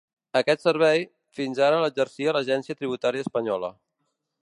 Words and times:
Aquest 0.39 0.63
servei, 0.67 1.03
fins 1.41 1.61
ara 1.67 1.83
l’exercia 1.85 2.35
l’agència 2.39 2.79
tributària 2.81 3.27
espanyola. 3.29 3.75